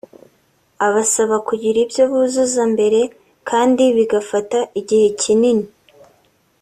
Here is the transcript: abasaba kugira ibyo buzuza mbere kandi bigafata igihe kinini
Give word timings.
abasaba 0.87 1.35
kugira 1.47 1.77
ibyo 1.85 2.03
buzuza 2.11 2.63
mbere 2.73 2.99
kandi 3.49 3.83
bigafata 3.97 4.59
igihe 4.79 5.07
kinini 5.21 5.65